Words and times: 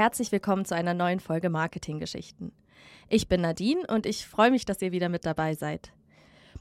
herzlich 0.00 0.32
willkommen 0.32 0.64
zu 0.64 0.74
einer 0.74 0.94
neuen 0.94 1.20
Folge 1.20 1.50
Marketinggeschichten. 1.50 2.52
Ich 3.10 3.28
bin 3.28 3.42
Nadine 3.42 3.82
und 3.86 4.06
ich 4.06 4.26
freue 4.26 4.50
mich, 4.50 4.64
dass 4.64 4.80
ihr 4.80 4.92
wieder 4.92 5.10
mit 5.10 5.26
dabei 5.26 5.52
seid. 5.52 5.92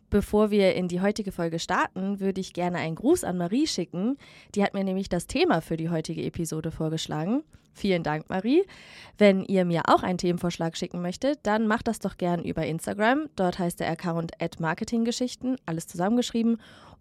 Bevor 0.09 0.52
wir 0.52 0.75
in 0.75 0.89
die 0.89 1.00
heutige 1.00 1.31
Folge 1.31 1.57
starten, 1.57 2.20
würde 2.20 2.41
ich 2.41 2.52
gerne 2.52 2.80
einen 2.80 2.95
Gruß 2.95 3.23
an 3.23 3.38
Marie 3.38 3.66
schicken. 3.66 4.17
Die 4.55 4.62
hat 4.62 4.73
mir 4.73 4.84
nämlich 4.84 5.07
das 5.07 5.25
Thema 5.25 5.62
für 5.62 5.77
die 5.77 5.89
heutige 5.89 6.21
Episode 6.23 6.70
vorgeschlagen. 6.70 7.44
Vielen 7.71 8.04
Dank, 8.04 8.30
Marie. 8.30 8.66
Wenn 9.17 9.45
ihr 9.45 9.63
mir 9.63 9.84
auch 9.85 10.03
einen 10.03 10.17
Themenvorschlag 10.17 10.76
schicken 10.76 11.02
möchtet, 11.02 11.40
dann 11.44 11.66
macht 11.66 11.88
das 11.88 11.99
doch 11.99 12.17
gern 12.17 12.44
über 12.44 12.66
Instagram. 12.66 13.30
Dort 13.38 13.58
heißt 13.58 13.80
der 13.80 13.90
Account 13.90 14.34
marketinggeschichten, 14.59 15.55
alles 15.66 15.88
zusammengeschrieben, 15.88 16.58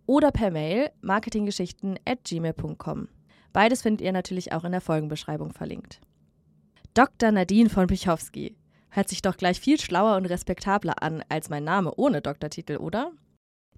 oder 0.06 0.30
per 0.30 0.52
Mail 0.52 0.90
marketinggeschichten 1.00 1.98
at 2.06 2.22
gmail.com. 2.22 3.08
Beides 3.52 3.82
findet 3.82 4.02
ihr 4.02 4.12
natürlich 4.12 4.52
auch 4.52 4.62
in 4.62 4.70
der 4.70 4.80
Folgenbeschreibung 4.80 5.52
verlinkt. 5.52 6.00
Dr. 6.94 7.30
Nadine 7.30 7.70
von 7.70 7.86
Pichowski. 7.86 8.56
Hört 8.90 9.08
sich 9.08 9.22
doch 9.22 9.36
gleich 9.36 9.60
viel 9.60 9.78
schlauer 9.78 10.16
und 10.16 10.26
respektabler 10.26 11.02
an 11.02 11.22
als 11.28 11.48
mein 11.50 11.64
Name 11.64 11.94
ohne 11.94 12.20
Doktortitel, 12.20 12.78
oder? 12.78 13.12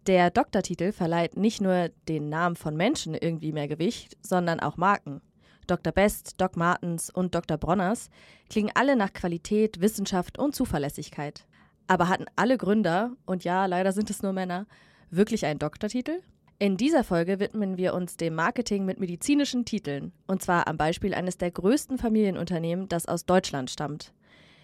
Der 0.07 0.31
Doktortitel 0.31 0.93
verleiht 0.93 1.37
nicht 1.37 1.61
nur 1.61 1.91
den 2.09 2.29
Namen 2.31 2.57
von 2.57 2.77
Menschen 2.77 3.15
irgendwie 3.15 3.53
mehr 3.53 3.69
Gewicht, 3.69 4.17
sondern 4.23 4.61
auch 4.61 4.77
Marken. 4.77 5.21
Dr. 5.67 5.93
Best, 5.93 6.41
Doc 6.41 6.57
Martens 6.57 7.11
und 7.11 7.35
Dr. 7.35 7.59
Bronners 7.59 8.09
klingen 8.49 8.73
alle 8.75 8.97
nach 8.97 9.13
Qualität, 9.13 9.81
Wissenschaft 9.81 10.39
und 10.39 10.55
Zuverlässigkeit. 10.55 11.47
Aber 11.87 12.09
hatten 12.09 12.27
alle 12.37 12.57
Gründer, 12.57 13.13
und 13.27 13.45
ja, 13.45 13.67
leider 13.67 13.93
sind 13.93 14.11
es 14.11 14.23
nur 14.23 14.33
Männer, 14.33 14.67
wirklich 15.11 15.45
einen 15.45 15.59
Doktortitel? 15.59 16.23
In 16.63 16.77
dieser 16.77 17.05
Folge 17.05 17.41
widmen 17.41 17.79
wir 17.79 17.95
uns 17.95 18.19
dem 18.19 18.35
Marketing 18.35 18.85
mit 18.85 19.01
medizinischen 19.01 19.65
Titeln, 19.65 20.13
und 20.27 20.43
zwar 20.43 20.69
am 20.69 20.77
Beispiel 20.77 21.15
eines 21.15 21.39
der 21.39 21.51
größten 21.51 21.97
Familienunternehmen, 21.97 22.87
das 22.87 23.07
aus 23.07 23.25
Deutschland 23.25 23.71
stammt. 23.71 24.13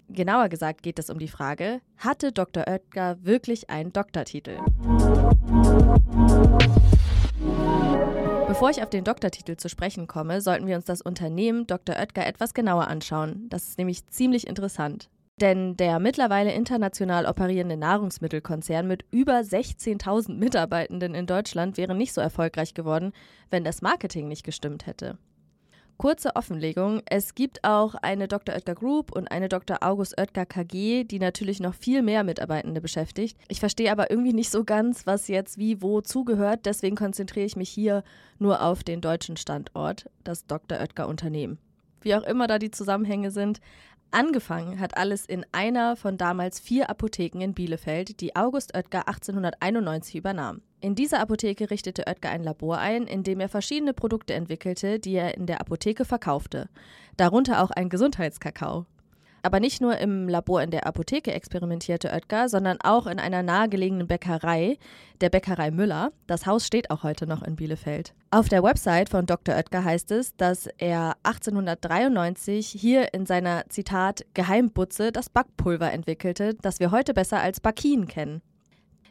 Genauer 0.07 0.49
gesagt 0.49 0.83
geht 0.83 0.99
es 0.99 1.09
um 1.09 1.17
die 1.17 1.27
Frage, 1.27 1.81
hatte 1.97 2.31
Dr. 2.31 2.65
Oetker 2.67 3.17
wirklich 3.23 3.71
einen 3.71 3.93
Doktortitel? 3.93 4.59
Bevor 8.47 8.69
ich 8.69 8.83
auf 8.83 8.91
den 8.91 9.03
Doktortitel 9.03 9.57
zu 9.57 9.67
sprechen 9.67 10.05
komme, 10.05 10.41
sollten 10.41 10.67
wir 10.67 10.75
uns 10.75 10.85
das 10.85 11.01
Unternehmen 11.01 11.65
Dr. 11.65 11.95
Oetker 11.95 12.27
etwas 12.27 12.53
genauer 12.53 12.89
anschauen. 12.89 13.47
Das 13.49 13.69
ist 13.69 13.79
nämlich 13.79 14.05
ziemlich 14.05 14.45
interessant. 14.45 15.09
Denn 15.39 15.77
der 15.77 15.99
mittlerweile 15.99 16.51
international 16.51 17.27
operierende 17.27 17.77
Nahrungsmittelkonzern 17.77 18.87
mit 18.87 19.05
über 19.11 19.39
16.000 19.39 20.33
Mitarbeitenden 20.33 21.13
in 21.13 21.27
Deutschland 21.27 21.77
wäre 21.77 21.93
nicht 21.93 22.13
so 22.13 22.21
erfolgreich 22.21 22.73
geworden, 22.73 23.13
wenn 23.51 23.63
das 23.63 23.83
Marketing 23.83 24.27
nicht 24.27 24.43
gestimmt 24.43 24.87
hätte. 24.87 25.19
Kurze 25.97 26.35
Offenlegung: 26.35 27.01
Es 27.05 27.35
gibt 27.35 27.63
auch 27.63 27.95
eine 27.95 28.27
Dr. 28.27 28.55
Oetker 28.55 28.75
Group 28.75 29.11
und 29.11 29.31
eine 29.31 29.49
Dr. 29.49 29.77
August 29.81 30.19
Oetker 30.19 30.45
KG, 30.45 31.03
die 31.03 31.19
natürlich 31.19 31.59
noch 31.59 31.73
viel 31.73 32.01
mehr 32.03 32.23
Mitarbeitende 32.23 32.81
beschäftigt. 32.81 33.37
Ich 33.47 33.59
verstehe 33.59 33.91
aber 33.91 34.11
irgendwie 34.11 34.33
nicht 34.33 34.51
so 34.51 34.63
ganz, 34.63 35.07
was 35.07 35.27
jetzt 35.27 35.57
wie 35.57 35.81
wo 35.81 36.01
zugehört. 36.01 36.65
Deswegen 36.65 36.95
konzentriere 36.95 37.45
ich 37.45 37.55
mich 37.55 37.69
hier 37.69 38.03
nur 38.37 38.61
auf 38.61 38.83
den 38.83 39.01
deutschen 39.01 39.37
Standort, 39.37 40.09
das 40.23 40.45
Dr. 40.45 40.79
Oetker 40.79 41.07
Unternehmen. 41.07 41.57
Wie 42.01 42.13
auch 42.13 42.23
immer 42.23 42.45
da 42.45 42.59
die 42.59 42.71
Zusammenhänge 42.71 43.31
sind, 43.31 43.59
Angefangen 44.11 44.79
hat 44.79 44.97
alles 44.97 45.25
in 45.25 45.45
einer 45.51 45.95
von 45.95 46.17
damals 46.17 46.59
vier 46.59 46.89
Apotheken 46.89 47.41
in 47.41 47.53
Bielefeld, 47.53 48.21
die 48.21 48.35
August 48.35 48.75
Oetker 48.75 49.07
1891 49.07 50.15
übernahm. 50.15 50.61
In 50.79 50.95
dieser 50.95 51.19
Apotheke 51.19 51.69
richtete 51.69 52.05
Oetker 52.07 52.29
ein 52.29 52.43
Labor 52.43 52.77
ein, 52.77 53.05
in 53.05 53.23
dem 53.23 53.39
er 53.39 53.49
verschiedene 53.49 53.93
Produkte 53.93 54.33
entwickelte, 54.33 54.99
die 54.99 55.15
er 55.15 55.35
in 55.35 55.45
der 55.45 55.59
Apotheke 55.59 56.05
verkaufte, 56.05 56.69
darunter 57.17 57.61
auch 57.61 57.71
ein 57.71 57.89
Gesundheitskakao. 57.89 58.85
Aber 59.47 59.61
nicht 59.61 59.79
nur 59.79 59.97
im 59.97 60.27
Labor 60.27 60.61
in 60.61 60.71
der 60.71 60.85
Apotheke 60.85 61.31
experimentierte 61.31 62.09
Oetker, 62.11 62.49
sondern 62.49 62.79
auch 62.81 63.07
in 63.07 63.17
einer 63.17 63.43
nahegelegenen 63.43 64.05
Bäckerei, 64.05 64.77
der 65.21 65.29
Bäckerei 65.29 65.71
Müller. 65.71 66.11
Das 66.27 66.45
Haus 66.45 66.67
steht 66.67 66.91
auch 66.91 67.03
heute 67.03 67.27
noch 67.27 67.43
in 67.43 67.55
Bielefeld. 67.55 68.13
Auf 68.29 68.49
der 68.49 68.61
Website 68.61 69.07
von 69.07 69.25
Dr. 69.25 69.55
Oetker 69.55 69.85
heißt 69.85 70.11
es, 70.11 70.35
dass 70.35 70.67
er 70.77 71.15
1893 71.23 72.67
hier 72.67 73.13
in 73.13 73.25
seiner 73.25 73.63
Zitat 73.69 74.25
Geheimbutze 74.33 75.13
das 75.13 75.29
Backpulver 75.29 75.93
entwickelte, 75.93 76.55
das 76.55 76.81
wir 76.81 76.91
heute 76.91 77.13
besser 77.13 77.39
als 77.39 77.61
Bakin 77.61 78.05
kennen. 78.05 78.41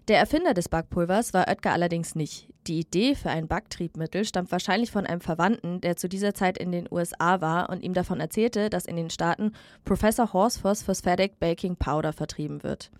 Der 0.09 0.19
Erfinder 0.19 0.55
des 0.55 0.69
Backpulvers 0.69 1.34
war 1.34 1.49
Oetker 1.49 1.72
allerdings 1.72 2.15
nicht. 2.15 2.49
Die 2.69 2.78
Idee 2.78 3.17
für 3.17 3.31
ein 3.31 3.49
Backtriebmittel 3.49 4.25
stammt 4.25 4.53
wahrscheinlich 4.53 4.93
von 4.93 5.05
einem 5.05 5.21
Verwandten, 5.21 5.81
der 5.81 5.97
zu 5.97 6.09
dieser 6.09 6.33
Zeit 6.33 6.59
in 6.59 6.71
den 6.71 6.87
USA 6.89 7.41
war 7.41 7.71
und 7.71 7.83
ihm 7.83 7.93
davon 7.93 8.21
erzählte, 8.21 8.71
dass 8.71 8.87
in 8.87 8.95
den 8.95 9.11
Staaten 9.11 9.50
Professor 9.84 10.33
Horsfors 10.33 10.84
Phosphatic 10.84 11.41
Baking 11.41 11.75
Powder 11.75 12.12
vertrieben 12.12 12.62
wird. 12.62 12.93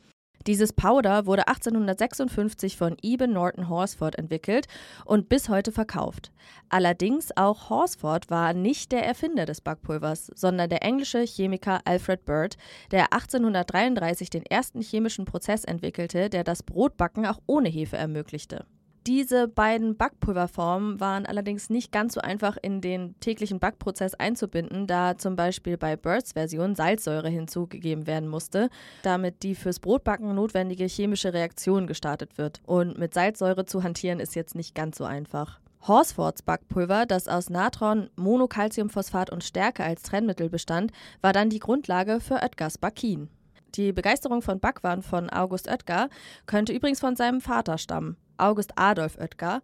Dieses 0.47 0.73
Powder 0.73 1.27
wurde 1.27 1.49
1856 1.49 2.77
von 2.77 2.97
Eben 3.03 3.33
Norton 3.33 3.69
Horsford 3.69 4.17
entwickelt 4.17 4.69
und 5.05 5.29
bis 5.29 5.49
heute 5.49 5.73
verkauft. 5.73 6.31
Allerdings 6.69 7.37
auch 7.37 7.69
Horsford 7.69 8.31
war 8.31 8.55
nicht 8.55 8.93
der 8.93 9.05
Erfinder 9.05 9.45
des 9.45 9.61
Backpulvers, 9.61 10.31
sondern 10.37 10.71
der 10.71 10.85
englische 10.85 11.23
Chemiker 11.23 11.81
Alfred 11.85 12.25
Bird, 12.25 12.57
der 12.93 13.13
1833 13.13 14.31
den 14.31 14.47
ersten 14.47 14.81
chemischen 14.83 15.25
Prozess 15.25 15.65
entwickelte, 15.65 16.31
der 16.31 16.45
das 16.45 16.63
Brotbacken 16.63 17.27
auch 17.27 17.41
ohne 17.47 17.69
Hefe 17.69 17.97
ermöglichte. 17.97 18.67
Diese 19.07 19.47
beiden 19.47 19.97
Backpulverformen 19.97 20.99
waren 20.99 21.27
allerdings 21.27 21.71
nicht 21.71 21.93
ganz 21.93 22.15
so 22.15 22.21
einfach 22.21 22.57
in 22.61 22.81
den 22.81 23.15
täglichen 23.21 23.61
Backprozess 23.61 24.15
einzubinden, 24.15 24.89
da 24.89 25.17
zum 25.17 25.37
Beispiel 25.37 25.77
bei 25.77 25.95
Birds 25.95 26.33
Version 26.33 26.75
Salzsäure 26.75 27.29
hinzugegeben 27.29 28.09
werden 28.09 28.29
musste, 28.29 28.69
damit 29.05 29.45
die 29.45 29.55
fürs 29.55 29.79
Brotbacken 29.79 30.35
notwendige 30.35 30.87
chemische 30.87 31.33
Reaktion 31.33 31.87
gestartet 31.87 32.37
wird. 32.37 32.61
Und 32.67 32.99
mit 32.99 33.15
Salzsäure 33.15 33.65
zu 33.65 33.85
hantieren 33.85 34.19
ist 34.19 34.35
jetzt 34.35 34.57
nicht 34.57 34.75
ganz 34.75 34.99
so 34.99 35.05
einfach. 35.05 35.61
Horsfords 35.83 36.43
Backpulver, 36.43 37.07
das 37.07 37.29
aus 37.29 37.49
Natron, 37.49 38.11
Monocalciumphosphat 38.17 39.31
und 39.31 39.45
Stärke 39.45 39.85
als 39.85 40.03
Trennmittel 40.03 40.49
bestand, 40.51 40.91
war 41.21 41.33
dann 41.33 41.49
die 41.49 41.61
Grundlage 41.61 42.19
für 42.19 42.43
Oetkers 42.43 42.77
Bakin. 42.79 43.29
Die 43.77 43.93
Begeisterung 43.93 44.43
von 44.43 44.59
Backwaren 44.59 45.03
von 45.03 45.31
August 45.31 45.69
Oetker 45.69 46.09
könnte 46.47 46.73
übrigens 46.73 46.99
von 46.99 47.15
seinem 47.15 47.41
Vater 47.41 47.79
stammen. 47.79 48.17
August 48.39 48.73
Adolf 48.77 49.19
Oetker. 49.19 49.63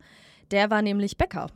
Der 0.51 0.71
war 0.71 0.83
nämlich 0.83 1.17
Bäcker. 1.17 1.49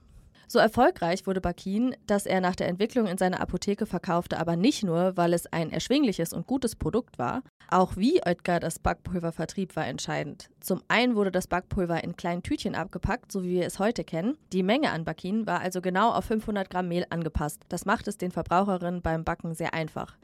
So 0.48 0.60
erfolgreich 0.60 1.26
wurde 1.26 1.40
Bakin, 1.40 1.96
dass 2.06 2.24
er 2.24 2.40
nach 2.40 2.54
der 2.54 2.68
Entwicklung 2.68 3.08
in 3.08 3.18
seiner 3.18 3.40
Apotheke 3.40 3.84
verkaufte, 3.84 4.38
aber 4.38 4.54
nicht 4.54 4.84
nur, 4.84 5.16
weil 5.16 5.32
es 5.32 5.52
ein 5.52 5.72
erschwingliches 5.72 6.32
und 6.32 6.46
gutes 6.46 6.76
Produkt 6.76 7.18
war. 7.18 7.42
Auch 7.68 7.96
wie 7.96 8.20
Oetker 8.24 8.60
das 8.60 8.78
Backpulver 8.78 9.32
vertrieb, 9.32 9.74
war 9.74 9.86
entscheidend. 9.88 10.48
Zum 10.60 10.82
einen 10.86 11.16
wurde 11.16 11.32
das 11.32 11.48
Backpulver 11.48 12.04
in 12.04 12.16
kleinen 12.16 12.44
Tütchen 12.44 12.76
abgepackt, 12.76 13.32
so 13.32 13.42
wie 13.42 13.54
wir 13.54 13.66
es 13.66 13.80
heute 13.80 14.04
kennen. 14.04 14.38
Die 14.52 14.62
Menge 14.62 14.92
an 14.92 15.04
Bakin 15.04 15.48
war 15.48 15.60
also 15.60 15.80
genau 15.80 16.12
auf 16.12 16.26
500 16.26 16.70
Gramm 16.70 16.86
Mehl 16.86 17.06
angepasst. 17.10 17.62
Das 17.68 17.84
macht 17.84 18.06
es 18.06 18.16
den 18.16 18.30
Verbraucherinnen 18.30 19.02
beim 19.02 19.24
Backen 19.24 19.54
sehr 19.54 19.74
einfach. 19.74 20.16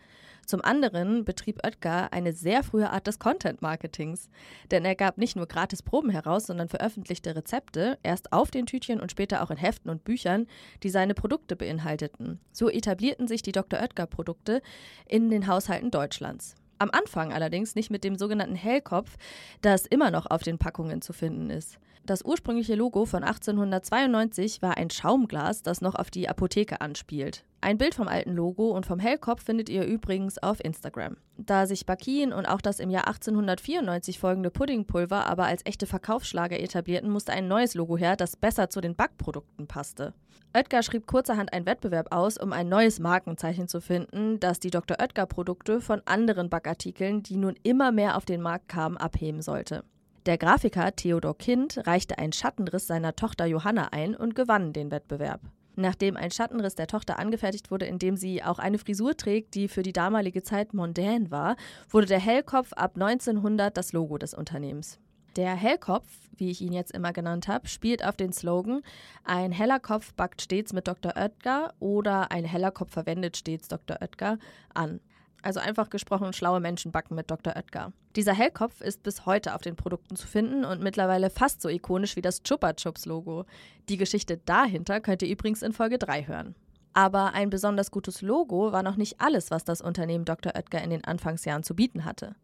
Zum 0.46 0.62
anderen 0.62 1.24
betrieb 1.24 1.64
Oetker 1.64 2.12
eine 2.12 2.32
sehr 2.32 2.62
frühe 2.62 2.90
Art 2.90 3.06
des 3.06 3.18
Content-Marketings, 3.18 4.28
denn 4.70 4.84
er 4.84 4.94
gab 4.94 5.18
nicht 5.18 5.36
nur 5.36 5.46
gratis 5.46 5.82
Proben 5.82 6.10
heraus, 6.10 6.46
sondern 6.46 6.68
veröffentlichte 6.68 7.34
Rezepte, 7.34 7.98
erst 8.02 8.32
auf 8.32 8.50
den 8.50 8.66
Tütchen 8.66 9.00
und 9.00 9.10
später 9.10 9.42
auch 9.42 9.50
in 9.50 9.56
Heften 9.56 9.90
und 9.90 10.04
Büchern, 10.04 10.46
die 10.82 10.90
seine 10.90 11.14
Produkte 11.14 11.56
beinhalteten. 11.56 12.40
So 12.52 12.68
etablierten 12.68 13.28
sich 13.28 13.42
die 13.42 13.52
Dr. 13.52 13.80
Oetker-Produkte 13.80 14.62
in 15.06 15.30
den 15.30 15.46
Haushalten 15.46 15.90
Deutschlands. 15.90 16.56
Am 16.78 16.90
Anfang 16.90 17.32
allerdings 17.32 17.76
nicht 17.76 17.90
mit 17.90 18.02
dem 18.02 18.16
sogenannten 18.16 18.56
Hellkopf, 18.56 19.16
das 19.60 19.86
immer 19.86 20.10
noch 20.10 20.26
auf 20.26 20.42
den 20.42 20.58
Packungen 20.58 21.00
zu 21.00 21.12
finden 21.12 21.48
ist. 21.48 21.78
Das 22.04 22.24
ursprüngliche 22.24 22.74
Logo 22.74 23.04
von 23.04 23.22
1892 23.22 24.60
war 24.60 24.76
ein 24.76 24.90
Schaumglas, 24.90 25.62
das 25.62 25.80
noch 25.80 25.94
auf 25.94 26.10
die 26.10 26.28
Apotheke 26.28 26.80
anspielt. 26.80 27.44
Ein 27.64 27.78
Bild 27.78 27.94
vom 27.94 28.08
alten 28.08 28.34
Logo 28.34 28.72
und 28.72 28.86
vom 28.86 28.98
Hellkopf 28.98 29.44
findet 29.44 29.68
ihr 29.68 29.84
übrigens 29.84 30.36
auf 30.36 30.58
Instagram. 30.64 31.16
Da 31.36 31.66
sich 31.66 31.86
Bakin 31.86 32.32
und 32.32 32.44
auch 32.44 32.60
das 32.60 32.80
im 32.80 32.90
Jahr 32.90 33.06
1894 33.06 34.18
folgende 34.18 34.50
Puddingpulver 34.50 35.28
aber 35.28 35.44
als 35.44 35.64
echte 35.64 35.86
Verkaufsschlager 35.86 36.58
etablierten, 36.58 37.08
musste 37.08 37.32
ein 37.32 37.46
neues 37.46 37.74
Logo 37.74 37.96
her, 37.96 38.16
das 38.16 38.34
besser 38.34 38.68
zu 38.68 38.80
den 38.80 38.96
Backprodukten 38.96 39.68
passte. 39.68 40.12
Oetker 40.52 40.82
schrieb 40.82 41.06
kurzerhand 41.06 41.52
einen 41.52 41.64
Wettbewerb 41.64 42.12
aus, 42.12 42.36
um 42.36 42.52
ein 42.52 42.68
neues 42.68 42.98
Markenzeichen 42.98 43.68
zu 43.68 43.80
finden, 43.80 44.40
das 44.40 44.58
die 44.58 44.70
Dr. 44.70 44.96
Oetker-Produkte 45.00 45.80
von 45.80 46.02
anderen 46.04 46.50
Backartikeln, 46.50 47.22
die 47.22 47.36
nun 47.36 47.54
immer 47.62 47.92
mehr 47.92 48.16
auf 48.16 48.24
den 48.24 48.40
Markt 48.40 48.68
kamen, 48.68 48.96
abheben 48.96 49.40
sollte. 49.40 49.84
Der 50.26 50.36
Grafiker 50.36 50.96
Theodor 50.96 51.38
Kind 51.38 51.86
reichte 51.86 52.18
einen 52.18 52.32
Schattenriss 52.32 52.88
seiner 52.88 53.14
Tochter 53.14 53.46
Johanna 53.46 53.90
ein 53.92 54.16
und 54.16 54.34
gewann 54.34 54.72
den 54.72 54.90
Wettbewerb. 54.90 55.42
Nachdem 55.74 56.16
ein 56.16 56.30
Schattenriss 56.30 56.74
der 56.74 56.86
Tochter 56.86 57.18
angefertigt 57.18 57.70
wurde, 57.70 57.86
indem 57.86 58.16
sie 58.16 58.42
auch 58.42 58.58
eine 58.58 58.78
Frisur 58.78 59.16
trägt, 59.16 59.54
die 59.54 59.68
für 59.68 59.82
die 59.82 59.92
damalige 59.92 60.42
Zeit 60.42 60.74
mondän 60.74 61.30
war, 61.30 61.56
wurde 61.88 62.06
der 62.06 62.20
Hellkopf 62.20 62.72
ab 62.74 62.92
1900 62.94 63.76
das 63.76 63.92
Logo 63.92 64.18
des 64.18 64.34
Unternehmens. 64.34 64.98
Der 65.36 65.54
Hellkopf, 65.54 66.06
wie 66.36 66.50
ich 66.50 66.60
ihn 66.60 66.74
jetzt 66.74 66.92
immer 66.92 67.14
genannt 67.14 67.48
habe, 67.48 67.66
spielt 67.66 68.04
auf 68.04 68.16
den 68.16 68.34
Slogan 68.34 68.82
Ein 69.24 69.50
heller 69.50 69.80
Kopf 69.80 70.12
backt 70.12 70.42
stets 70.42 70.74
mit 70.74 70.86
Dr. 70.86 71.16
Oetker 71.16 71.72
oder 71.78 72.30
ein 72.30 72.44
heller 72.44 72.70
Kopf 72.70 72.92
verwendet 72.92 73.38
stets 73.38 73.68
Dr. 73.68 73.96
Oetker 74.02 74.38
an. 74.74 75.00
Also 75.42 75.58
einfach 75.58 75.90
gesprochen, 75.90 76.32
schlaue 76.32 76.60
Menschen 76.60 76.92
backen 76.92 77.16
mit 77.16 77.30
Dr. 77.30 77.56
Oetker. 77.56 77.92
Dieser 78.14 78.32
Hellkopf 78.32 78.80
ist 78.80 79.02
bis 79.02 79.26
heute 79.26 79.54
auf 79.54 79.60
den 79.60 79.74
Produkten 79.74 80.14
zu 80.14 80.28
finden 80.28 80.64
und 80.64 80.80
mittlerweile 80.80 81.30
fast 81.30 81.60
so 81.60 81.68
ikonisch 81.68 82.14
wie 82.14 82.22
das 82.22 82.42
Chupa 82.44 82.74
Chups 82.74 83.06
Logo. 83.06 83.44
Die 83.88 83.96
Geschichte 83.96 84.38
dahinter 84.38 85.00
könnt 85.00 85.22
ihr 85.22 85.28
übrigens 85.28 85.62
in 85.62 85.72
Folge 85.72 85.98
3 85.98 86.26
hören. 86.26 86.54
Aber 86.94 87.32
ein 87.34 87.50
besonders 87.50 87.90
gutes 87.90 88.22
Logo 88.22 88.72
war 88.72 88.82
noch 88.82 88.96
nicht 88.96 89.20
alles, 89.20 89.50
was 89.50 89.64
das 89.64 89.80
Unternehmen 89.80 90.24
Dr. 90.24 90.54
Oetker 90.54 90.82
in 90.82 90.90
den 90.90 91.04
Anfangsjahren 91.04 91.62
zu 91.64 91.74
bieten 91.74 92.04
hatte. 92.04 92.36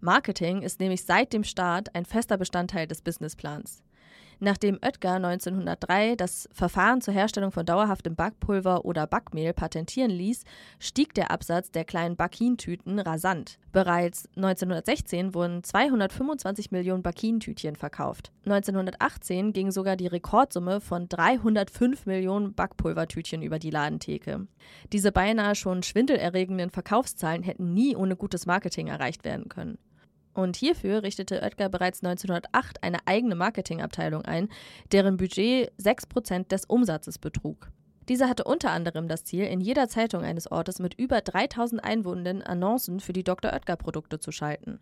Marketing 0.00 0.62
ist 0.62 0.78
nämlich 0.78 1.04
seit 1.04 1.32
dem 1.32 1.42
Start 1.42 1.94
ein 1.94 2.04
fester 2.04 2.36
Bestandteil 2.36 2.86
des 2.86 3.00
Businessplans. 3.00 3.82
Nachdem 4.38 4.78
Oetker 4.82 5.14
1903 5.14 6.16
das 6.16 6.48
Verfahren 6.52 7.00
zur 7.00 7.14
Herstellung 7.14 7.52
von 7.52 7.64
dauerhaftem 7.64 8.14
Backpulver 8.14 8.84
oder 8.84 9.06
Backmehl 9.06 9.54
patentieren 9.54 10.10
ließ, 10.10 10.44
stieg 10.78 11.14
der 11.14 11.30
Absatz 11.30 11.70
der 11.70 11.84
kleinen 11.84 12.16
Bakintüten 12.16 12.98
rasant. 12.98 13.58
Bereits 13.72 14.28
1916 14.36 15.34
wurden 15.34 15.64
225 15.64 16.70
Millionen 16.70 17.02
Bakintütchen 17.02 17.76
verkauft. 17.76 18.30
1918 18.44 19.52
ging 19.52 19.70
sogar 19.70 19.96
die 19.96 20.06
Rekordsumme 20.06 20.80
von 20.80 21.08
305 21.08 22.04
Millionen 22.06 22.54
Backpulvertütchen 22.54 23.42
über 23.42 23.58
die 23.58 23.70
Ladentheke. 23.70 24.46
Diese 24.92 25.12
beinahe 25.12 25.54
schon 25.54 25.82
schwindelerregenden 25.82 26.70
Verkaufszahlen 26.70 27.42
hätten 27.42 27.72
nie 27.72 27.96
ohne 27.96 28.16
gutes 28.16 28.44
Marketing 28.46 28.88
erreicht 28.88 29.24
werden 29.24 29.48
können. 29.48 29.78
Und 30.36 30.54
hierfür 30.56 31.02
richtete 31.02 31.40
Oetker 31.40 31.70
bereits 31.70 32.04
1908 32.04 32.82
eine 32.82 32.98
eigene 33.06 33.34
Marketingabteilung 33.34 34.26
ein, 34.26 34.50
deren 34.92 35.16
Budget 35.16 35.72
6% 35.80 36.48
des 36.48 36.66
Umsatzes 36.66 37.16
betrug. 37.16 37.70
Diese 38.10 38.28
hatte 38.28 38.44
unter 38.44 38.70
anderem 38.70 39.08
das 39.08 39.24
Ziel, 39.24 39.44
in 39.44 39.62
jeder 39.62 39.88
Zeitung 39.88 40.22
eines 40.22 40.52
Ortes 40.52 40.78
mit 40.78 40.92
über 40.92 41.22
3000 41.22 41.82
Einwohnern 41.82 42.42
Annoncen 42.42 43.00
für 43.00 43.14
die 43.14 43.24
Dr. 43.24 43.50
Oetker-Produkte 43.50 44.20
zu 44.20 44.30
schalten. 44.30 44.78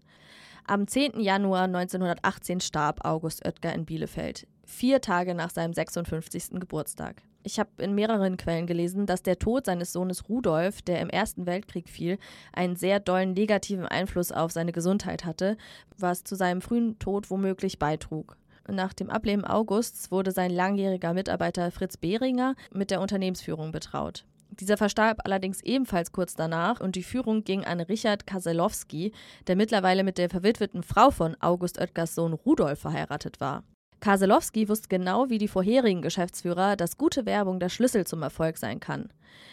Am 0.67 0.89
10. 0.89 1.21
Januar 1.21 1.65
1918 1.65 2.59
starb 2.61 3.05
August 3.05 3.47
Oetker 3.47 3.73
in 3.73 3.85
Bielefeld, 3.85 4.49
vier 4.65 5.00
Tage 5.00 5.37
nach 5.37 5.50
seinem 5.50 5.73
56. 5.73 6.59
Geburtstag. 6.59 7.23
Ich 7.46 7.58
habe 7.58 7.70
in 7.76 7.94
mehreren 7.94 8.38
Quellen 8.38 8.67
gelesen, 8.67 9.05
dass 9.05 9.23
der 9.23 9.38
Tod 9.38 9.67
seines 9.67 9.93
Sohnes 9.93 10.31
Rudolf, 10.31 10.81
der 10.81 11.00
im 11.00 11.11
Ersten 11.11 11.44
Weltkrieg 11.44 11.91
fiel, 11.91 12.19
einen 12.55 12.75
sehr 12.75 13.00
dollen 13.00 13.35
negativen 13.35 13.85
Einfluss 13.85 14.32
auf 14.32 14.50
seine 14.50 14.73
Gesundheit 14.73 15.26
hatte, 15.26 15.58
was 15.99 16.25
zu 16.25 16.37
seinem 16.37 16.62
frühen 16.62 16.99
Tod 16.99 17.31
womöglich 17.31 17.79
beitrug. 17.79 18.38
Nach 18.67 18.94
dem 18.94 19.11
Ableben 19.11 19.44
Augusts 19.44 20.11
wurde 20.11 20.31
sein 20.31 20.50
langjähriger 20.50 21.12
Mitarbeiter 21.12 21.70
Fritz 21.70 21.99
Behringer 21.99 22.55
mit 22.73 22.91
der 22.91 23.02
Unternehmensführung 23.02 23.73
betraut. 23.73 24.25
Dieser 24.49 24.79
verstarb 24.79 25.19
allerdings 25.25 25.62
ebenfalls 25.62 26.12
kurz 26.12 26.35
danach 26.35 26.81
und 26.81 26.97
die 26.97 27.02
Führung 27.02 27.44
ging 27.44 27.64
an 27.64 27.81
Richard 27.81 28.26
Kaselowski, 28.26 29.12
der 29.49 29.56
mittlerweile 29.56 30.02
mit 30.02 30.17
der 30.17 30.31
verwitweten 30.31 30.82
Frau 30.82 31.11
von 31.11 31.37
August 31.40 31.79
Oetkers 31.79 32.14
Sohn 32.14 32.32
Rudolf 32.32 32.79
verheiratet 32.79 33.38
war. 33.40 33.64
Kaselowski 34.05 34.69
wusste 34.69 34.89
genau 34.89 35.31
wie 35.31 35.39
die 35.39 35.49
vorherigen 35.49 36.03
Geschäftsführer, 36.03 36.77
dass 36.77 36.99
gute 36.99 37.25
Werbung 37.25 37.59
der 37.59 37.71
Schlüssel 37.71 38.06
zum 38.06 38.21
Erfolg 38.21 38.59
sein 38.59 38.79
kann. 38.79 39.09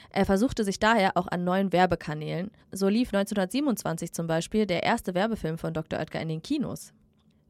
Er 0.10 0.26
versuchte 0.26 0.66
sich 0.66 0.78
daher 0.78 1.16
auch 1.16 1.28
an 1.28 1.46
neuen 1.46 1.72
Werbekanälen. 1.72 2.52
So 2.70 2.90
lief 2.90 3.14
1927 3.14 4.12
zum 4.12 4.28
Beispiel 4.28 4.66
der 4.66 4.84
erste 4.84 5.16
Werbefilm 5.16 5.58
von 5.58 5.74
Dr. 5.74 6.00
Oetker 6.00 6.20
in 6.20 6.28
den 6.28 6.44
Kinos. 6.44 6.92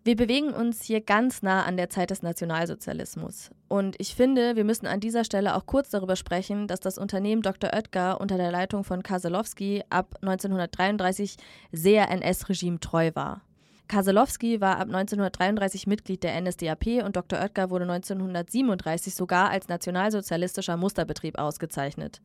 Wir 0.04 0.16
bewegen 0.16 0.54
uns 0.54 0.84
hier 0.84 1.02
ganz 1.02 1.42
nah 1.42 1.64
an 1.64 1.76
der 1.76 1.90
Zeit 1.90 2.12
des 2.12 2.22
Nationalsozialismus. 2.22 3.50
Und 3.68 3.96
ich 3.98 4.14
finde, 4.14 4.56
wir 4.56 4.64
müssen 4.64 4.86
an 4.86 5.00
dieser 5.00 5.24
Stelle 5.24 5.56
auch 5.56 5.66
kurz 5.66 5.90
darüber 5.90 6.16
sprechen, 6.16 6.68
dass 6.68 6.82
das 6.82 7.00
Unternehmen 7.00 7.42
Dr. 7.42 7.74
Oetker 7.74 8.22
unter 8.22 8.38
der 8.38 8.52
Leitung 8.52 8.84
von 8.84 9.02
Kaselowski 9.02 9.82
ab 9.90 10.18
1933 10.22 11.38
sehr 11.72 12.12
NS-Regime 12.12 12.80
treu 12.80 13.10
war. 13.16 13.42
Kaselowski 13.92 14.62
war 14.62 14.78
ab 14.78 14.88
1933 14.88 15.86
Mitglied 15.86 16.24
der 16.24 16.40
NSDAP 16.40 17.04
und 17.04 17.18
Dr. 17.18 17.42
Oetker 17.42 17.70
wurde 17.70 17.84
1937 17.84 19.14
sogar 19.14 19.50
als 19.50 19.68
nationalsozialistischer 19.68 20.78
Musterbetrieb 20.78 21.38
ausgezeichnet. 21.38 22.22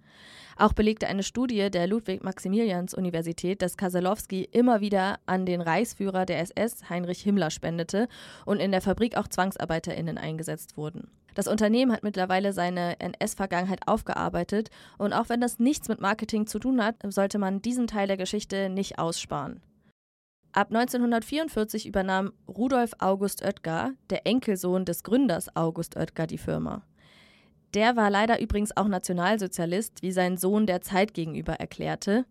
Auch 0.57 0.75
belegte 0.75 1.09
eine 1.09 1.25
Studie 1.25 1.69
der 1.69 1.89
Ludwig-Maximilians-Universität, 1.89 3.63
dass 3.63 3.77
Kaselowski 3.77 4.49
immer 4.53 4.81
wieder 4.81 5.19
an 5.27 5.45
den 5.45 5.61
Reichsführer 5.61 6.25
der 6.25 6.39
SS, 6.39 6.89
Heinrich 6.89 7.23
Himmler, 7.23 7.51
spendete 7.51 8.07
und 8.45 8.61
in 8.61 8.71
der 8.71 8.81
Fabrik 8.81 9.17
auch 9.17 9.27
ZwangsarbeiterInnen 9.27 10.19
eingesetzt 10.19 10.77
wurden. 10.77 11.11
Das 11.35 11.49
Unternehmen 11.49 11.91
hat 11.91 12.05
mittlerweile 12.05 12.53
seine 12.53 13.01
NS-Vergangenheit 13.01 13.81
aufgearbeitet 13.89 14.71
und 14.99 15.13
auch 15.13 15.29
wenn 15.31 15.41
das 15.41 15.59
nichts 15.59 15.89
mit 15.89 16.01
Marketing 16.01 16.47
zu 16.47 16.61
tun 16.61 16.81
hat, 16.81 16.95
sollte 17.09 17.39
man 17.39 17.61
diesen 17.61 17.89
Teil 17.89 18.07
der 18.07 18.17
Geschichte 18.17 18.69
nicht 18.69 19.01
aussparen. 19.01 19.61
Ab 20.57 20.69
1944 20.69 21.87
übernahm 21.87 22.33
Rudolf 22.49 22.93
August 22.99 23.45
Oetker, 23.45 23.93
der 24.09 24.27
Enkelsohn 24.27 24.87
des 24.87 25.03
Gründers 25.03 25.55
August 25.55 25.99
Oetker, 25.99 26.27
die 26.27 26.39
Firma. 26.39 26.81
Der 27.75 27.95
war 27.95 28.09
leider 28.09 28.41
übrigens 28.41 28.75
auch 28.75 28.89
Nationalsozialist, 28.89 30.01
wie 30.01 30.13
sein 30.13 30.39
Sohn 30.39 30.65
der 30.65 30.81
Zeit 30.81 31.13
gegenüber 31.13 31.61
erklärte. 31.61 32.25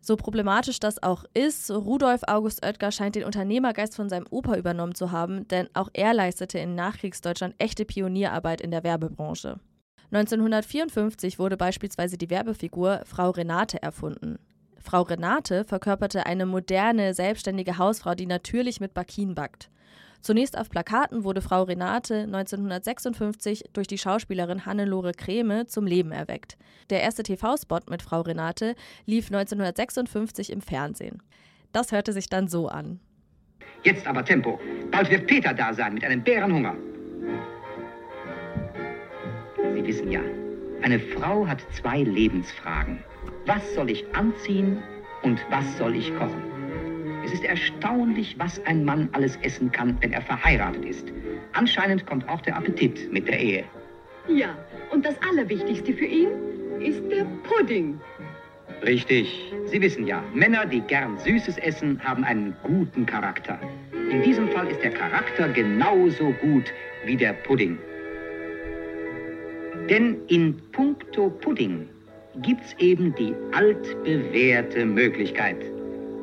So 0.00 0.16
problematisch 0.16 0.80
das 0.80 1.00
auch 1.00 1.24
ist, 1.34 1.70
Rudolf 1.70 2.22
August 2.26 2.66
Oetker 2.66 2.90
scheint 2.90 3.14
den 3.14 3.22
Unternehmergeist 3.22 3.94
von 3.94 4.08
seinem 4.08 4.26
Opa 4.28 4.56
übernommen 4.56 4.96
zu 4.96 5.12
haben, 5.12 5.46
denn 5.46 5.68
auch 5.72 5.90
er 5.92 6.14
leistete 6.14 6.58
in 6.58 6.74
Nachkriegsdeutschland 6.74 7.54
echte 7.58 7.84
Pionierarbeit 7.84 8.60
in 8.60 8.72
der 8.72 8.82
Werbebranche. 8.82 9.60
1954 10.10 11.38
wurde 11.38 11.56
beispielsweise 11.56 12.18
die 12.18 12.28
Werbefigur 12.28 13.02
Frau 13.04 13.30
Renate 13.30 13.80
erfunden. 13.80 14.40
Frau 14.86 15.02
Renate 15.02 15.64
verkörperte 15.64 16.26
eine 16.26 16.46
moderne, 16.46 17.12
selbstständige 17.12 17.76
Hausfrau, 17.76 18.14
die 18.14 18.26
natürlich 18.26 18.78
mit 18.78 18.94
Bakin 18.94 19.34
backt. 19.34 19.68
Zunächst 20.20 20.56
auf 20.56 20.70
Plakaten 20.70 21.24
wurde 21.24 21.42
Frau 21.42 21.64
Renate 21.64 22.20
1956 22.22 23.64
durch 23.72 23.88
die 23.88 23.98
Schauspielerin 23.98 24.64
Hannelore 24.64 25.10
Kreme 25.10 25.66
zum 25.66 25.86
Leben 25.86 26.12
erweckt. 26.12 26.56
Der 26.88 27.02
erste 27.02 27.24
TV-Spot 27.24 27.80
mit 27.90 28.00
Frau 28.00 28.20
Renate 28.20 28.76
lief 29.06 29.26
1956 29.26 30.52
im 30.52 30.60
Fernsehen. 30.60 31.20
Das 31.72 31.90
hörte 31.90 32.12
sich 32.12 32.28
dann 32.28 32.46
so 32.46 32.68
an. 32.68 33.00
Jetzt 33.82 34.06
aber 34.06 34.24
Tempo. 34.24 34.60
Bald 34.92 35.10
wird 35.10 35.26
Peter 35.26 35.52
da 35.52 35.74
sein 35.74 35.94
mit 35.94 36.04
einem 36.04 36.22
Bärenhunger. 36.22 36.76
Sie 39.74 39.84
wissen 39.84 40.12
ja, 40.12 40.20
eine 40.82 41.00
Frau 41.00 41.44
hat 41.44 41.60
zwei 41.72 42.04
Lebensfragen. 42.04 43.02
Was 43.46 43.74
soll 43.74 43.90
ich 43.90 44.04
anziehen 44.12 44.82
und 45.22 45.40
was 45.50 45.78
soll 45.78 45.94
ich 45.94 46.12
kochen? 46.16 46.42
Es 47.24 47.32
ist 47.32 47.44
erstaunlich, 47.44 48.34
was 48.38 48.64
ein 48.66 48.84
Mann 48.84 49.08
alles 49.12 49.36
essen 49.42 49.70
kann, 49.70 49.96
wenn 50.00 50.12
er 50.12 50.22
verheiratet 50.22 50.84
ist. 50.84 51.12
Anscheinend 51.52 52.06
kommt 52.06 52.28
auch 52.28 52.40
der 52.40 52.56
Appetit 52.56 53.12
mit 53.12 53.28
der 53.28 53.38
Ehe. 53.38 53.64
Ja, 54.28 54.56
und 54.90 55.06
das 55.06 55.14
Allerwichtigste 55.30 55.92
für 55.92 56.04
ihn 56.04 56.28
ist 56.80 57.02
der 57.08 57.24
Pudding. 57.44 58.00
Richtig. 58.84 59.52
Sie 59.66 59.80
wissen 59.80 60.06
ja, 60.06 60.22
Männer, 60.34 60.66
die 60.66 60.80
gern 60.80 61.16
Süßes 61.18 61.58
essen, 61.58 62.00
haben 62.02 62.24
einen 62.24 62.54
guten 62.64 63.06
Charakter. 63.06 63.58
In 64.10 64.22
diesem 64.22 64.48
Fall 64.50 64.66
ist 64.68 64.82
der 64.82 64.90
Charakter 64.90 65.48
genauso 65.48 66.32
gut 66.40 66.72
wie 67.04 67.16
der 67.16 67.32
Pudding. 67.32 67.78
Denn 69.88 70.16
in 70.26 70.60
puncto 70.72 71.30
Pudding 71.30 71.88
gibt's 72.42 72.74
eben 72.78 73.14
die 73.14 73.34
altbewährte 73.52 74.84
Möglichkeit. 74.84 75.56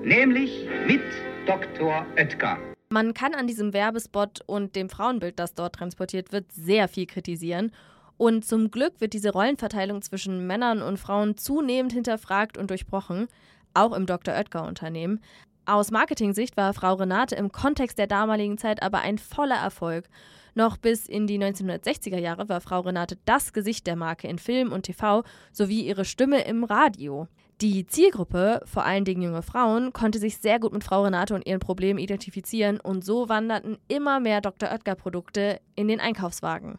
Nämlich 0.04 0.68
mit 0.88 1.02
Dr. 1.46 2.06
Oetker. 2.16 2.58
Man 2.90 3.14
kann 3.14 3.34
an 3.34 3.48
diesem 3.48 3.74
Werbespot 3.74 4.42
und 4.46 4.76
dem 4.76 4.90
Frauenbild, 4.90 5.40
das 5.40 5.56
dort 5.56 5.76
transportiert 5.76 6.32
wird, 6.32 6.52
sehr 6.52 6.88
viel 6.88 7.08
kritisieren. 7.08 7.72
Und 8.18 8.46
zum 8.46 8.70
Glück 8.70 8.94
wird 9.00 9.14
diese 9.14 9.32
Rollenverteilung 9.32 10.02
zwischen 10.02 10.46
Männern 10.46 10.82
und 10.82 11.00
Frauen 11.00 11.36
zunehmend 11.36 11.94
hinterfragt 11.94 12.58
und 12.58 12.70
durchbrochen, 12.70 13.28
auch 13.74 13.94
im 13.94 14.06
Dr. 14.06 14.36
Oetker-Unternehmen. 14.36 15.20
Aus 15.66 15.92
Marketing-Sicht 15.92 16.58
war 16.58 16.74
Frau 16.74 16.96
Renate 16.96 17.36
im 17.36 17.52
Kontext 17.52 17.98
der 17.98 18.08
damaligen 18.08 18.58
Zeit 18.58 18.84
aber 18.84 19.00
ein 19.00 19.18
voller 19.18 19.56
Erfolg. 19.56 20.10
Noch 20.56 20.76
bis 20.76 21.08
in 21.08 21.26
die 21.26 21.40
1960er 21.40 22.18
Jahre 22.18 22.50
war 22.50 22.60
Frau 22.60 22.82
Renate 22.82 23.18
das 23.24 23.54
Gesicht 23.54 23.88
der 23.88 23.96
Marke 23.96 24.28
in 24.28 24.40
Film 24.40 24.74
und 24.74 24.84
TV 24.84 25.24
sowie 25.54 25.82
ihre 25.82 26.04
Stimme 26.04 26.44
im 26.44 26.66
Radio. 26.66 27.28
Die 27.62 27.88
Zielgruppe, 27.88 28.62
vor 28.66 28.84
allen 28.84 29.06
Dingen 29.06 29.22
junge 29.22 29.42
Frauen, 29.42 29.94
konnte 29.94 30.20
sich 30.20 30.38
sehr 30.38 30.60
gut 30.60 30.74
mit 30.74 30.84
Frau 30.84 31.04
Renate 31.04 31.34
und 31.34 31.48
ihren 31.48 31.62
Problemen 31.62 31.98
identifizieren 31.98 32.82
und 32.82 33.06
so 33.06 33.30
wanderten 33.30 33.78
immer 33.88 34.20
mehr 34.20 34.42
Dr. 34.42 34.70
Oetker-Produkte 34.70 35.62
in 35.76 35.88
den 35.88 36.02
Einkaufswagen. 36.02 36.78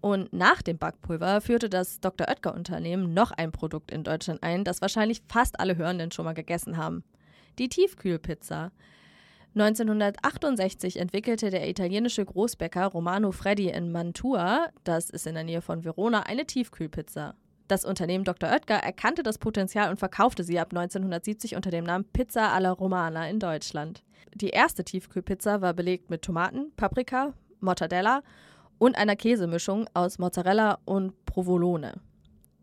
Und 0.00 0.32
nach 0.32 0.62
dem 0.62 0.78
Backpulver 0.78 1.40
führte 1.40 1.68
das 1.68 2.00
Dr. 2.00 2.28
Oetker-Unternehmen 2.28 3.14
noch 3.14 3.30
ein 3.30 3.52
Produkt 3.52 3.92
in 3.92 4.02
Deutschland 4.02 4.42
ein, 4.42 4.64
das 4.64 4.82
wahrscheinlich 4.82 5.22
fast 5.28 5.60
alle 5.60 5.76
Hörenden 5.76 6.10
schon 6.10 6.24
mal 6.24 6.34
gegessen 6.34 6.76
haben. 6.76 7.04
Die 7.58 7.70
Tiefkühlpizza. 7.70 8.70
1968 9.54 10.98
entwickelte 10.98 11.48
der 11.48 11.66
italienische 11.66 12.22
Großbäcker 12.22 12.86
Romano 12.88 13.32
Freddi 13.32 13.70
in 13.70 13.90
Mantua, 13.90 14.68
das 14.84 15.08
ist 15.08 15.26
in 15.26 15.34
der 15.34 15.44
Nähe 15.44 15.62
von 15.62 15.82
Verona, 15.82 16.24
eine 16.24 16.44
Tiefkühlpizza. 16.44 17.34
Das 17.66 17.86
Unternehmen 17.86 18.24
Dr. 18.24 18.50
Oetker 18.50 18.76
erkannte 18.76 19.22
das 19.22 19.38
Potenzial 19.38 19.90
und 19.90 19.98
verkaufte 19.98 20.44
sie 20.44 20.60
ab 20.60 20.68
1970 20.72 21.56
unter 21.56 21.70
dem 21.70 21.84
Namen 21.84 22.04
Pizza 22.04 22.52
alla 22.52 22.70
Romana 22.70 23.28
in 23.30 23.40
Deutschland. 23.40 24.04
Die 24.34 24.50
erste 24.50 24.84
Tiefkühlpizza 24.84 25.62
war 25.62 25.72
belegt 25.72 26.10
mit 26.10 26.20
Tomaten, 26.20 26.72
Paprika, 26.76 27.32
Mortadella 27.60 28.22
und 28.76 28.98
einer 28.98 29.16
Käsemischung 29.16 29.88
aus 29.94 30.18
Mozzarella 30.18 30.78
und 30.84 31.24
Provolone. 31.24 31.94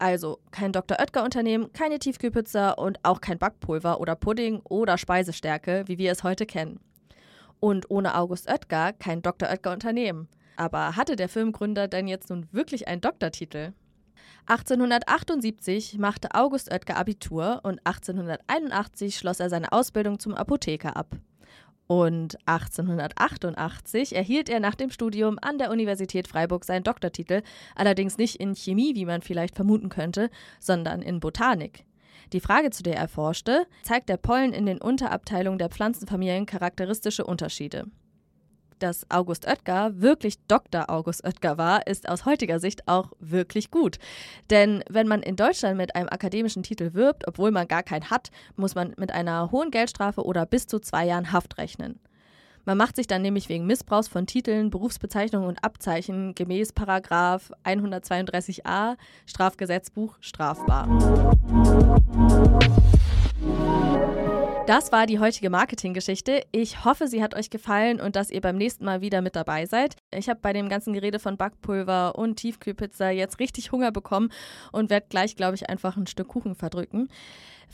Also 0.03 0.39
kein 0.51 0.74
Dr. 0.74 1.00
Oetker-Unternehmen, 1.00 1.72
keine 1.72 1.98
Tiefkühlpizza 1.98 2.72
und 2.72 3.00
auch 3.03 3.22
kein 3.22 3.39
Backpulver 3.39 4.01
oder 4.01 4.17
Pudding 4.17 4.60
oder 4.65 4.98
Speisestärke, 4.98 5.86
wie 5.88 5.98
wir 5.98 6.12
es 6.12 6.25
heute 6.25 6.45
kennen. 6.45 6.81
Und 7.62 7.89
ohne 7.89 8.17
August 8.17 8.50
Oetker 8.50 8.91
kein 8.91 9.22
Dr. 9.22 9.48
Oetker-Unternehmen. 9.48 10.27
Aber 10.57 10.98
hatte 10.98 11.15
der 11.15 11.29
Firmengründer 11.29 11.88
denn 11.88 12.10
jetzt 12.10 12.29
nun 12.29 12.50
wirklich 12.51 12.89
einen 12.89 13.00
Doktortitel? 13.00 13.72
1878 14.48 15.98
machte 16.00 16.36
August 16.36 16.69
Oetker 16.69 16.98
Abitur 16.98 17.62
und 17.63 17.79
1881 17.86 19.15
schloss 19.15 19.39
er 19.39 19.50
seine 19.50 19.72
Ausbildung 19.72 20.19
zum 20.19 20.36
Apotheker 20.36 20.98
ab. 20.98 21.15
Und 21.88 22.38
1888 22.46 24.16
erhielt 24.16 24.50
er 24.50 24.60
nach 24.60 24.75
dem 24.75 24.90
Studium 24.90 25.38
an 25.42 25.58
der 25.58 25.70
Universität 25.70 26.28
Freiburg 26.28 26.66
seinen 26.66 26.84
Doktortitel, 26.84 27.42
allerdings 27.75 28.18
nicht 28.18 28.38
in 28.38 28.56
Chemie, 28.56 28.96
wie 28.96 29.06
man 29.06 29.22
vielleicht 29.22 29.56
vermuten 29.56 29.90
könnte, 29.90 30.30
sondern 30.60 31.02
in 31.02 31.20
Botanik. 31.20 31.86
Die 32.32 32.40
Frage, 32.40 32.72
zu 32.72 32.84
der 32.84 32.96
er 32.96 33.08
forschte, 33.08 33.68
zeigt 33.84 34.10
der 34.10 34.18
Pollen 34.18 34.54
in 34.54 34.66
den 34.66 34.82
Unterabteilungen 34.82 35.60
der 35.60 35.70
Pflanzenfamilien 35.70 36.46
charakteristische 36.46 37.25
Unterschiede 37.25 37.86
dass 38.84 39.10
August 39.10 39.48
Oetker 39.48 40.02
wirklich 40.02 40.36
Dr. 40.48 40.90
August 40.90 41.24
Oetker 41.25 41.58
war, 41.58 41.88
ist 41.88 42.10
aus 42.10 42.25
heutiger 42.25 42.60
Sicht 42.60 42.88
auch 42.88 43.12
wirklich 43.20 43.72
gut. 43.72 43.98
Denn 44.50 44.84
wenn 44.90 45.08
man 45.08 45.24
in 45.24 45.36
Deutschland 45.36 45.78
mit 45.78 45.96
einem 45.96 46.10
akademischen 46.10 46.63
Titel 46.63 46.94
wirbt, 46.94 47.28
obwohl 47.28 47.52
man 47.52 47.68
gar 47.68 47.84
keinen 47.84 48.10
hat, 48.10 48.30
muss 48.56 48.75
man 48.75 48.94
mit 48.98 49.12
einer 49.12 49.52
hohen 49.52 49.72
Geldstrafe 49.72 50.24
oder 50.24 50.46
bis 50.46 50.68
zu 50.68 50.80
zwei 50.80 51.06
Jahren 51.06 51.32
Haft 51.32 51.58
rechnen. 51.58 52.00
Man 52.66 52.78
macht 52.78 52.96
sich 52.96 53.08
dann 53.08 53.22
nämlich 53.22 53.50
wegen 53.50 53.66
Missbrauchs 53.66 54.08
von 54.08 54.25
Titeln, 54.25 54.70
Berufsbezeichnungen 54.70 55.48
und 55.50 55.63
Abzeichen 55.63 56.34
gemäß 56.34 56.72
Paragraf 56.72 57.52
132a 57.66 58.96
Strafgesetzbuch 59.25 60.16
strafbar. 60.22 60.88
Das 64.65 64.93
war 64.93 65.08
die 65.08 65.20
heutige 65.20 65.50
Marketinggeschichte. 65.50 66.41
Ich 66.53 66.86
hoffe, 66.86 67.10
sie 67.10 67.22
hat 67.22 67.36
euch 67.36 67.50
gefallen 67.50 68.00
und 68.00 68.15
dass 68.15 68.32
ihr 68.32 68.39
beim 68.39 68.55
nächsten 68.55 68.86
Mal 68.86 69.01
wieder 69.01 69.22
mit 69.22 69.36
dabei 69.36 69.65
seid 69.65 69.98
ich 70.17 70.29
habe 70.29 70.39
bei 70.41 70.53
dem 70.53 70.70
ganzen 70.70 70.93
Gerede 70.93 71.20
von 71.20 71.38
Backpulver 71.38 72.15
und 72.15 72.38
Tiefkühlpizza 72.38 73.10
jetzt 73.10 73.39
richtig 73.39 73.72
Hunger 73.72 73.91
bekommen 73.91 74.29
und 74.72 74.89
werde 74.89 75.08
gleich, 75.10 75.36
glaube 75.36 75.55
ich, 75.55 75.70
einfach 75.70 75.98
ein 75.98 76.08
Stück 76.08 76.29
Kuchen 76.29 76.55
verdrücken. 76.55 77.10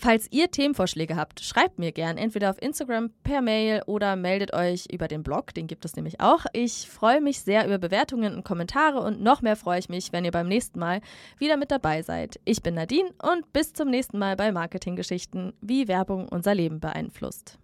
Falls 0.01 0.27
ihr 0.31 0.49
Themenvorschläge 0.49 1.17
habt, 1.17 1.41
schreibt 1.41 1.77
mir 1.77 1.91
gern 1.91 2.17
entweder 2.17 2.51
auf 2.51 2.61
Instagram, 2.61 3.11
per 3.23 3.41
Mail 3.41 3.81
oder 3.85 4.15
meldet 4.15 4.53
euch 4.53 4.85
über 4.89 5.09
den 5.09 5.23
Blog, 5.23 5.53
den 5.53 5.67
gibt 5.67 5.83
es 5.83 5.97
nämlich 5.97 6.21
auch. 6.21 6.45
Ich 6.53 6.89
freue 6.89 7.19
mich 7.19 7.41
sehr 7.41 7.65
über 7.65 7.77
Bewertungen 7.79 8.33
und 8.33 8.45
Kommentare 8.45 9.01
und 9.01 9.21
noch 9.21 9.41
mehr 9.41 9.57
freue 9.57 9.79
ich 9.79 9.89
mich, 9.89 10.13
wenn 10.13 10.23
ihr 10.23 10.31
beim 10.31 10.47
nächsten 10.47 10.79
Mal 10.79 11.01
wieder 11.37 11.57
mit 11.57 11.69
dabei 11.69 12.01
seid. 12.01 12.39
Ich 12.45 12.63
bin 12.63 12.75
Nadine 12.75 13.09
und 13.21 13.51
bis 13.51 13.73
zum 13.73 13.89
nächsten 13.89 14.19
Mal 14.19 14.37
bei 14.37 14.53
Marketinggeschichten, 14.53 15.51
wie 15.59 15.89
Werbung 15.89 16.29
unser 16.29 16.55
Leben 16.55 16.79
beeinflusst. 16.79 17.59